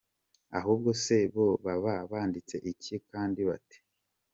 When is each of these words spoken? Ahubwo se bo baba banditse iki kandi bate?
Ahubwo 0.57 0.89
se 1.03 1.17
bo 1.33 1.47
baba 1.65 1.93
banditse 2.11 2.55
iki 2.71 2.95
kandi 3.11 3.41
bate? 3.49 3.77